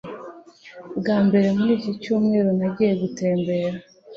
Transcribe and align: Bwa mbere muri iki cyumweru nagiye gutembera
Bwa 0.99 1.17
mbere 1.25 1.47
muri 1.57 1.71
iki 1.77 1.91
cyumweru 2.01 2.49
nagiye 2.59 2.93
gutembera 3.01 3.77